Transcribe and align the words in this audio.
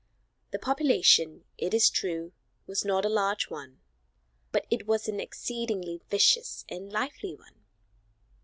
The 0.49 0.57
population, 0.57 1.43
it 1.59 1.75
is 1.75 1.87
true, 1.87 2.31
was 2.65 2.83
not 2.83 3.05
a 3.05 3.07
large 3.07 3.51
one, 3.51 3.81
but 4.51 4.65
it 4.71 4.87
was 4.87 5.07
an 5.07 5.19
exceedingly 5.19 6.01
vicious 6.09 6.65
and 6.69 6.91
lively 6.91 7.35
one. 7.35 7.61